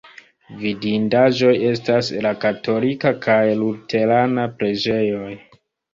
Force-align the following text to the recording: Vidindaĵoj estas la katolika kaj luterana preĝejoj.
Vidindaĵoj 0.61 1.51
estas 1.71 2.09
la 2.27 2.31
katolika 2.45 3.11
kaj 3.27 3.39
luterana 3.61 4.51
preĝejoj. 4.63 5.33